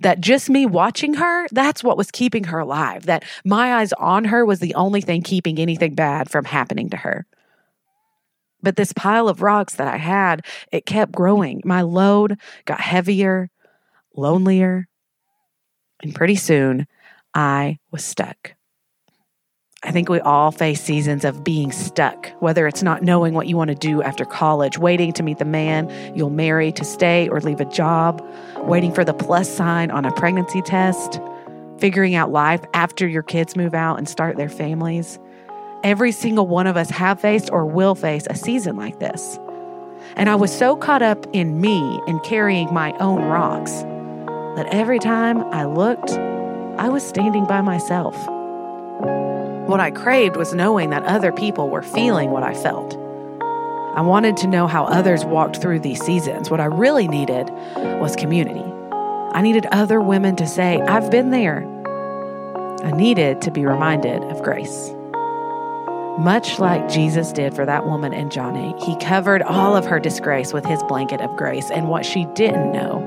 that 0.00 0.20
just 0.20 0.50
me 0.50 0.66
watching 0.66 1.14
her, 1.14 1.48
that's 1.50 1.82
what 1.82 1.96
was 1.96 2.10
keeping 2.10 2.44
her 2.44 2.58
alive, 2.58 3.06
that 3.06 3.24
my 3.42 3.76
eyes 3.76 3.94
on 3.94 4.26
her 4.26 4.44
was 4.44 4.60
the 4.60 4.74
only 4.74 5.00
thing 5.00 5.22
keeping 5.22 5.58
anything 5.58 5.94
bad 5.94 6.30
from 6.30 6.44
happening 6.44 6.90
to 6.90 6.98
her. 6.98 7.26
But 8.62 8.76
this 8.76 8.92
pile 8.92 9.26
of 9.26 9.40
rocks 9.40 9.76
that 9.76 9.88
I 9.88 9.96
had, 9.96 10.44
it 10.70 10.84
kept 10.84 11.12
growing. 11.12 11.62
My 11.64 11.80
load 11.80 12.38
got 12.66 12.82
heavier, 12.82 13.48
lonelier, 14.14 14.88
and 16.02 16.14
pretty 16.14 16.36
soon 16.36 16.86
I 17.32 17.78
was 17.90 18.04
stuck. 18.04 18.54
I 19.82 19.92
think 19.92 20.10
we 20.10 20.20
all 20.20 20.52
face 20.52 20.82
seasons 20.82 21.24
of 21.24 21.42
being 21.42 21.72
stuck, 21.72 22.28
whether 22.40 22.66
it's 22.66 22.82
not 22.82 23.02
knowing 23.02 23.32
what 23.32 23.46
you 23.46 23.56
want 23.56 23.68
to 23.68 23.74
do 23.74 24.02
after 24.02 24.26
college, 24.26 24.76
waiting 24.76 25.10
to 25.14 25.22
meet 25.22 25.38
the 25.38 25.46
man 25.46 25.90
you'll 26.14 26.28
marry 26.28 26.70
to 26.72 26.84
stay 26.84 27.30
or 27.30 27.40
leave 27.40 27.60
a 27.60 27.64
job, 27.64 28.22
waiting 28.58 28.92
for 28.92 29.06
the 29.06 29.14
plus 29.14 29.48
sign 29.48 29.90
on 29.90 30.04
a 30.04 30.12
pregnancy 30.12 30.60
test, 30.60 31.18
figuring 31.78 32.14
out 32.14 32.30
life 32.30 32.60
after 32.74 33.08
your 33.08 33.22
kids 33.22 33.56
move 33.56 33.72
out 33.72 33.96
and 33.96 34.06
start 34.06 34.36
their 34.36 34.50
families. 34.50 35.18
Every 35.82 36.12
single 36.12 36.46
one 36.46 36.66
of 36.66 36.76
us 36.76 36.90
have 36.90 37.18
faced 37.18 37.48
or 37.50 37.64
will 37.64 37.94
face 37.94 38.26
a 38.28 38.36
season 38.36 38.76
like 38.76 39.00
this. 39.00 39.38
And 40.14 40.28
I 40.28 40.34
was 40.34 40.54
so 40.54 40.76
caught 40.76 41.00
up 41.00 41.26
in 41.32 41.58
me 41.58 42.02
and 42.06 42.22
carrying 42.22 42.72
my 42.74 42.92
own 42.98 43.22
rocks 43.22 43.72
that 44.56 44.68
every 44.70 44.98
time 44.98 45.38
I 45.54 45.64
looked, 45.64 46.10
I 46.10 46.90
was 46.90 47.02
standing 47.02 47.46
by 47.46 47.62
myself. 47.62 48.14
What 49.70 49.78
I 49.78 49.92
craved 49.92 50.34
was 50.34 50.52
knowing 50.52 50.90
that 50.90 51.04
other 51.04 51.30
people 51.30 51.70
were 51.70 51.84
feeling 51.84 52.32
what 52.32 52.42
I 52.42 52.54
felt. 52.54 52.96
I 53.94 54.00
wanted 54.00 54.36
to 54.38 54.48
know 54.48 54.66
how 54.66 54.84
others 54.86 55.24
walked 55.24 55.62
through 55.62 55.78
these 55.78 56.04
seasons. 56.04 56.50
What 56.50 56.58
I 56.58 56.64
really 56.64 57.06
needed 57.06 57.50
was 58.00 58.16
community. 58.16 58.64
I 59.32 59.42
needed 59.42 59.66
other 59.66 60.00
women 60.00 60.34
to 60.36 60.46
say, 60.48 60.80
I've 60.80 61.08
been 61.12 61.30
there. 61.30 61.64
I 62.82 62.90
needed 62.90 63.42
to 63.42 63.52
be 63.52 63.64
reminded 63.64 64.24
of 64.24 64.42
grace. 64.42 64.92
Much 66.18 66.58
like 66.58 66.88
Jesus 66.88 67.30
did 67.30 67.54
for 67.54 67.64
that 67.64 67.86
woman 67.86 68.12
in 68.12 68.28
John 68.28 68.56
8, 68.56 68.82
he 68.82 68.96
covered 68.96 69.40
all 69.40 69.76
of 69.76 69.84
her 69.84 70.00
disgrace 70.00 70.52
with 70.52 70.66
his 70.66 70.82
blanket 70.88 71.20
of 71.20 71.36
grace. 71.36 71.70
And 71.70 71.88
what 71.88 72.04
she 72.04 72.24
didn't 72.34 72.72
know, 72.72 72.98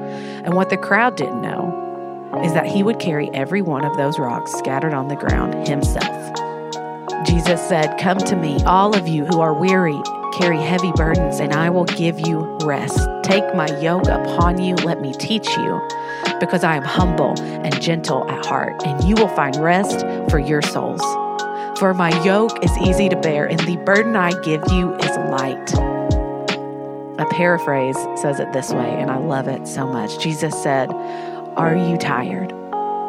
and 0.45 0.53
what 0.53 0.69
the 0.69 0.77
crowd 0.77 1.17
didn't 1.17 1.41
know, 1.41 2.41
is 2.41 2.53
that 2.53 2.67
he 2.67 2.83
would 2.83 2.99
carry 2.99 3.29
every 3.33 3.61
one 3.61 3.83
of 3.83 3.97
those 3.97 4.17
rocks 4.17 4.53
scattered 4.53 4.93
on 4.93 5.09
the 5.09 5.17
ground 5.17 5.67
himself. 5.67 6.52
Jesus 7.25 7.61
said, 7.67 7.97
Come 7.99 8.17
to 8.17 8.35
me, 8.35 8.63
all 8.65 8.95
of 8.95 9.07
you 9.07 9.25
who 9.25 9.39
are 9.39 9.53
weary, 9.53 9.99
carry 10.33 10.57
heavy 10.57 10.91
burdens, 10.93 11.39
and 11.39 11.53
I 11.53 11.69
will 11.69 11.85
give 11.85 12.19
you 12.19 12.57
rest. 12.63 12.99
Take 13.23 13.55
my 13.55 13.67
yoke 13.79 14.07
upon 14.07 14.61
you, 14.61 14.75
let 14.75 15.01
me 15.01 15.13
teach 15.13 15.47
you, 15.57 15.81
because 16.39 16.63
I 16.63 16.75
am 16.75 16.83
humble 16.83 17.39
and 17.39 17.81
gentle 17.81 18.29
at 18.29 18.45
heart, 18.45 18.85
and 18.85 19.03
you 19.07 19.15
will 19.15 19.29
find 19.29 19.55
rest 19.57 20.01
for 20.29 20.39
your 20.39 20.61
souls. 20.61 21.01
For 21.79 21.93
my 21.93 22.09
yoke 22.23 22.63
is 22.63 22.77
easy 22.79 23.09
to 23.09 23.15
bear, 23.15 23.45
and 23.45 23.59
the 23.61 23.77
burden 23.77 24.15
I 24.15 24.31
give 24.41 24.63
you 24.71 24.93
is 24.95 25.17
light. 25.29 25.73
A 27.19 27.25
paraphrase 27.31 27.97
says 28.15 28.39
it 28.39 28.51
this 28.53 28.71
way, 28.71 28.99
and 28.99 29.09
I 29.09 29.17
love 29.17 29.47
it 29.47 29.67
so 29.67 29.87
much. 29.87 30.19
Jesus 30.19 30.61
said, 30.61 30.91
Are 30.91 31.75
you 31.75 31.97
tired, 31.97 32.51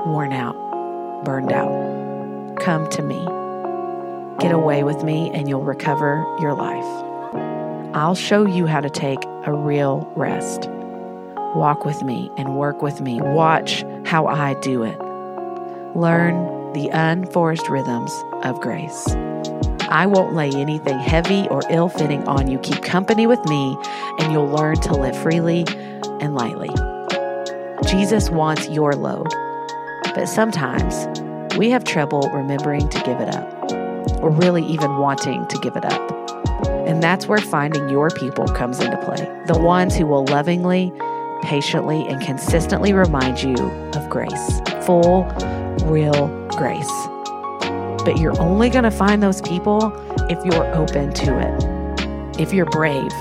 worn 0.07 0.33
out, 0.33 1.25
burned 1.25 1.53
out? 1.53 2.57
Come 2.61 2.89
to 2.91 3.03
me. 3.03 3.44
Get 4.41 4.53
away 4.53 4.83
with 4.83 5.05
me 5.05 5.31
and 5.33 5.49
you'll 5.49 5.63
recover 5.63 6.25
your 6.41 6.55
life. 6.55 7.05
I'll 7.95 8.17
show 8.17 8.45
you 8.45 8.67
how 8.67 8.81
to 8.81 8.91
take 8.91 9.25
a 9.45 9.53
real 9.53 10.11
rest. 10.17 10.69
Walk 11.55 11.85
with 11.85 12.03
me 12.03 12.31
and 12.37 12.57
work 12.57 12.83
with 12.83 13.01
me. 13.01 13.21
Watch 13.21 13.85
how 14.05 14.27
I 14.27 14.55
do 14.55 14.83
it. 14.83 14.99
Learn 15.95 16.73
the 16.73 16.89
unforced 16.89 17.69
rhythms 17.69 18.13
of 18.43 18.61
grace. 18.61 19.07
I 19.89 20.07
won't 20.07 20.35
lay 20.35 20.51
anything 20.51 20.99
heavy 20.99 21.47
or 21.49 21.63
ill 21.71 21.89
fitting 21.89 22.27
on 22.27 22.51
you. 22.51 22.59
Keep 22.59 22.83
company 22.83 23.29
with 23.29 23.45
me, 23.45 23.79
and 24.19 24.33
you'll 24.33 24.49
learn 24.49 24.81
to 24.81 24.95
live 24.95 25.17
freely 25.17 25.65
and 26.21 26.35
lightly. 26.35 26.71
Jesus 27.87 28.31
wants 28.31 28.69
your 28.69 28.95
load, 28.95 29.29
but 30.17 30.27
sometimes 30.27 31.07
we 31.57 31.71
have 31.71 31.85
trouble 31.85 32.29
remembering 32.33 32.89
to 32.89 32.99
give 33.03 33.21
it 33.21 33.33
up 33.33 33.84
or 34.25 34.31
really 34.31 34.65
even 34.65 34.97
wanting 34.97 35.47
to 35.49 35.59
give 35.59 35.77
it 35.77 35.85
up. 35.85 36.11
And 36.87 37.03
that's 37.03 37.27
where 37.27 37.39
finding 37.39 37.91
your 37.91 38.09
people 38.09 38.47
comes 38.47 38.81
into 38.81 38.97
play 39.05 39.31
the 39.47 39.59
ones 39.59 39.95
who 39.95 40.07
will 40.07 40.25
lovingly, 40.25 40.91
patiently, 41.43 42.09
and 42.09 42.23
consistently 42.23 42.95
remind 42.95 43.43
you 43.43 43.55
of 43.95 44.09
grace 44.09 44.63
full, 44.87 45.25
real 45.85 46.29
grace. 46.57 46.91
But 48.05 48.19
you're 48.19 48.41
only 48.41 48.71
going 48.71 48.85
to 48.85 48.91
find 48.91 49.23
those 49.23 49.43
people 49.43 49.93
if 50.31 50.43
you're 50.45 50.75
open 50.75 51.13
to 51.13 51.39
it, 51.39 52.41
if 52.41 52.53
you're 52.53 52.67
brave. 52.67 53.13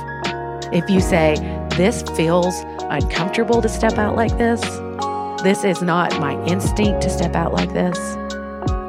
If 0.72 0.90
you 0.90 1.02
say, 1.02 1.36
This 1.76 2.04
feels 2.16 2.56
uncomfortable 2.90 3.62
to 3.62 3.68
step 3.68 3.98
out 3.98 4.16
like 4.16 4.38
this, 4.38 4.62
this 5.44 5.66
is 5.66 5.82
not 5.82 6.18
my 6.20 6.42
instinct 6.46 7.02
to 7.02 7.10
step 7.10 7.36
out 7.36 7.52
like 7.52 7.74
this. 7.74 7.98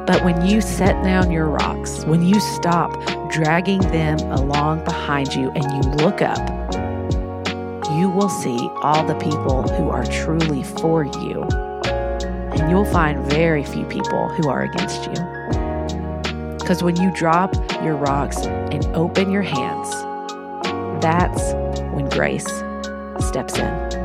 But 0.05 0.23
when 0.23 0.45
you 0.45 0.61
set 0.61 1.03
down 1.03 1.31
your 1.31 1.47
rocks, 1.47 2.05
when 2.05 2.23
you 2.23 2.39
stop 2.39 2.91
dragging 3.31 3.79
them 3.79 4.19
along 4.31 4.83
behind 4.83 5.33
you 5.33 5.49
and 5.51 5.63
you 5.63 5.91
look 5.93 6.21
up, 6.21 6.37
you 7.97 8.09
will 8.09 8.29
see 8.29 8.69
all 8.83 9.03
the 9.03 9.15
people 9.15 9.63
who 9.63 9.89
are 9.89 10.05
truly 10.05 10.63
for 10.63 11.05
you. 11.05 11.41
And 12.53 12.69
you'll 12.69 12.85
find 12.85 13.25
very 13.25 13.63
few 13.63 13.85
people 13.85 14.29
who 14.29 14.47
are 14.47 14.61
against 14.61 15.05
you. 15.05 16.55
Because 16.59 16.83
when 16.83 16.95
you 16.97 17.11
drop 17.11 17.55
your 17.83 17.95
rocks 17.95 18.37
and 18.45 18.85
open 18.95 19.31
your 19.31 19.41
hands, 19.41 19.89
that's 21.01 21.53
when 21.93 22.09
grace 22.09 22.45
steps 23.19 23.57
in. 23.57 24.04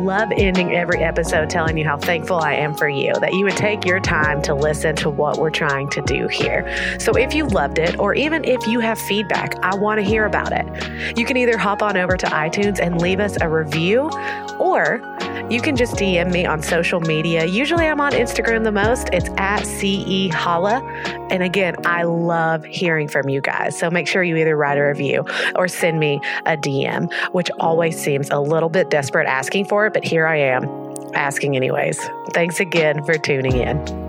Love 0.00 0.30
ending 0.36 0.74
every 0.74 1.02
episode 1.02 1.50
telling 1.50 1.76
you 1.78 1.84
how 1.84 1.96
thankful 1.96 2.38
I 2.38 2.54
am 2.54 2.74
for 2.74 2.88
you, 2.88 3.12
that 3.20 3.32
you 3.34 3.44
would 3.44 3.56
take 3.56 3.84
your 3.84 4.00
time 4.00 4.42
to 4.42 4.54
listen 4.54 4.96
to 4.96 5.10
what 5.10 5.38
we're 5.38 5.50
trying 5.50 5.88
to 5.90 6.02
do 6.02 6.28
here. 6.28 6.66
So 6.98 7.12
if 7.12 7.34
you 7.34 7.46
loved 7.46 7.78
it, 7.78 7.98
or 7.98 8.14
even 8.14 8.44
if 8.44 8.66
you 8.66 8.80
have 8.80 8.98
feedback, 8.98 9.54
I 9.62 9.76
want 9.76 9.98
to 9.98 10.04
hear 10.04 10.24
about 10.24 10.52
it. 10.52 11.18
You 11.18 11.24
can 11.24 11.36
either 11.36 11.58
hop 11.58 11.82
on 11.82 11.96
over 11.96 12.16
to 12.16 12.26
iTunes 12.26 12.80
and 12.80 13.00
leave 13.00 13.20
us 13.20 13.36
a 13.40 13.48
review, 13.48 14.10
or 14.58 15.00
you 15.50 15.60
can 15.60 15.76
just 15.76 15.94
DM 15.94 16.32
me 16.32 16.46
on 16.46 16.62
social 16.62 17.00
media. 17.00 17.44
Usually 17.44 17.86
I'm 17.86 18.00
on 18.00 18.12
Instagram 18.12 18.64
the 18.64 18.72
most. 18.72 19.08
It's 19.12 19.28
at 19.36 19.64
CE. 19.66 20.32
And 21.30 21.42
again, 21.42 21.76
I 21.84 22.02
love 22.04 22.64
hearing 22.64 23.08
from 23.08 23.28
you 23.28 23.40
guys. 23.40 23.78
So 23.78 23.90
make 23.90 24.06
sure 24.06 24.22
you 24.22 24.36
either 24.36 24.56
write 24.56 24.78
a 24.78 24.82
review 24.82 25.24
or 25.56 25.68
send 25.68 26.00
me 26.00 26.20
a 26.46 26.56
DM, 26.56 27.12
which 27.32 27.50
always 27.60 28.00
seems 28.00 28.30
a 28.30 28.40
little 28.40 28.68
bit 28.68 28.90
desperate 28.90 29.26
asking 29.26 29.66
for 29.66 29.86
it, 29.86 29.92
but 29.92 30.04
here 30.04 30.26
I 30.26 30.36
am 30.36 30.64
asking 31.14 31.56
anyways. 31.56 32.00
Thanks 32.32 32.60
again 32.60 33.04
for 33.04 33.18
tuning 33.18 33.56
in. 33.56 33.99